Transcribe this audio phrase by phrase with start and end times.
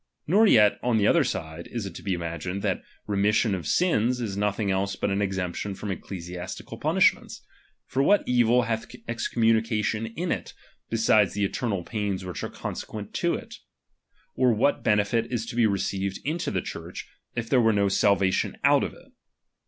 [0.25, 4.19] Nor yet on the other side is it to be imagined, that remission of sins
[4.19, 7.45] is nothing else but an exemption from ecclesiastical punishments.
[7.85, 10.55] For what evil hath excommunication in it,
[10.89, 13.59] beside the eternal pains which are consequent to it f
[14.33, 18.83] Or what benefit is to be received into the Church, if there were salvation out
[18.83, 19.11] of it